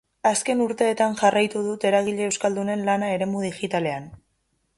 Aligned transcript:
Azken 0.27 0.61
urteetan 0.63 1.13
jarraitu 1.19 1.61
dut 1.67 1.85
eragile 1.91 2.25
euskaldunen 2.31 2.83
lana 2.89 3.11
eremu 3.19 3.45
digitalean. 3.49 4.11